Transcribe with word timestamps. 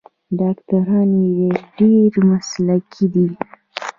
ډاکټران 0.39 1.11
یې 1.37 1.49
ډیر 1.77 2.11
مسلکي 2.29 3.05
دي. 3.13 3.27